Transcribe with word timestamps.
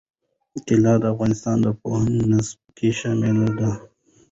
طلا 0.65 0.93
د 1.01 1.03
افغانستان 1.13 1.57
د 1.61 1.67
پوهنې 1.81 2.23
نصاب 2.31 2.63
کې 2.77 2.89
شامل 2.99 3.37
دي. 3.59 3.71